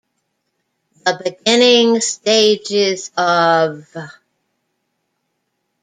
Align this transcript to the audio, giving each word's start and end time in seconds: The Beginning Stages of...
The 1.05 1.21
Beginning 1.23 2.01
Stages 2.01 3.11
of... 3.15 3.87